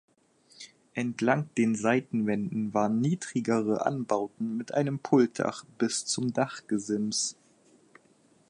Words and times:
Entlang 0.95 1.49
den 1.59 1.75
Seitenwänden 1.75 2.73
waren 2.73 3.01
niedrigere 3.01 3.85
Anbauten 3.85 4.57
mit 4.57 4.73
einem 4.73 4.97
Pultdach 4.97 5.63
bis 5.77 6.05
zum 6.07 6.33
Dachgesims. 6.33 7.35